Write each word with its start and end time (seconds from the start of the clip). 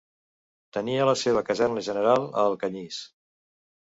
Tenia 0.77 1.03
la 1.09 1.13
seva 1.23 1.43
caserna 1.49 1.83
general 1.89 2.25
a 2.31 2.47
Alcanyís. 2.53 3.03